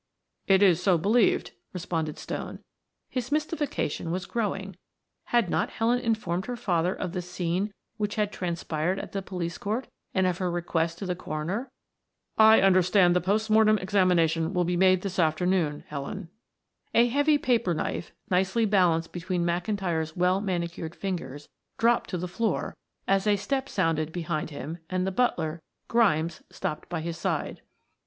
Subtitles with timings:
[0.47, 2.57] "It is so believed," responded Stone.
[3.07, 4.75] His mystification was growing;
[5.25, 9.59] had not Helen informed her father of the scene which had transpired at the police
[9.59, 11.69] court, and of her request to the coroner?
[12.35, 16.29] "I understand the post mortem examination will be made this afternoon, Helen."
[16.95, 21.47] A heavy paper knife, nicely balanced between McIntyre's well manicured fingers,
[21.77, 22.75] dropped to the floor
[23.07, 27.61] as a step sounded behind him and the butler, Grimes, stopped by his side.